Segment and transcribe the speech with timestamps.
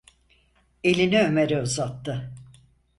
[0.83, 2.31] Elini Ömer’e uzattı.